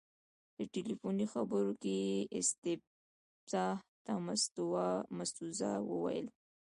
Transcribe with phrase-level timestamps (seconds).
[0.55, 4.13] په تلیفوني خبرو کې یې استیضاح ته
[5.17, 6.27] مستوزا وویل.